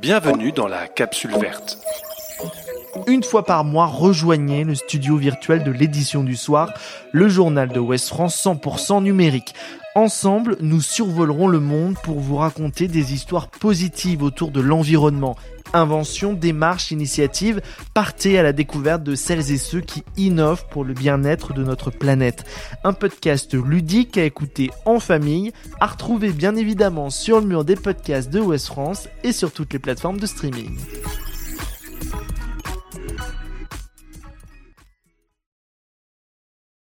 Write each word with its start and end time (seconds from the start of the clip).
Bienvenue 0.00 0.52
dans 0.52 0.68
la 0.68 0.86
capsule 0.86 1.36
verte. 1.36 1.78
Une 3.08 3.24
fois 3.24 3.44
par 3.44 3.64
mois, 3.64 3.86
rejoignez 3.86 4.62
le 4.62 4.74
studio 4.76 5.16
virtuel 5.16 5.64
de 5.64 5.72
l'édition 5.72 6.22
du 6.22 6.36
soir, 6.36 6.72
le 7.10 7.28
journal 7.28 7.68
de 7.68 7.80
West 7.80 8.08
France 8.08 8.40
100% 8.44 9.02
numérique. 9.02 9.54
Ensemble, 9.96 10.56
nous 10.60 10.80
survolerons 10.80 11.48
le 11.48 11.58
monde 11.58 11.96
pour 12.04 12.20
vous 12.20 12.36
raconter 12.36 12.86
des 12.86 13.14
histoires 13.14 13.48
positives 13.48 14.22
autour 14.22 14.50
de 14.50 14.60
l'environnement 14.60 15.36
Invention, 15.74 16.32
démarche, 16.32 16.92
initiative, 16.92 17.60
partez 17.92 18.38
à 18.38 18.42
la 18.42 18.52
découverte 18.52 19.02
de 19.02 19.14
celles 19.14 19.50
et 19.50 19.58
ceux 19.58 19.80
qui 19.80 20.04
innovent 20.16 20.64
pour 20.70 20.84
le 20.84 20.94
bien-être 20.94 21.52
de 21.52 21.64
notre 21.64 21.90
planète. 21.90 22.44
Un 22.84 22.92
podcast 22.92 23.52
ludique 23.54 24.16
à 24.16 24.24
écouter 24.24 24.70
en 24.86 25.00
famille, 25.00 25.52
à 25.80 25.86
retrouver 25.86 26.30
bien 26.30 26.56
évidemment 26.56 27.10
sur 27.10 27.40
le 27.40 27.46
mur 27.46 27.64
des 27.64 27.76
podcasts 27.76 28.30
de 28.30 28.40
West 28.40 28.68
France 28.68 29.08
et 29.24 29.32
sur 29.32 29.52
toutes 29.52 29.72
les 29.72 29.78
plateformes 29.78 30.20
de 30.20 30.26
streaming. 30.26 30.78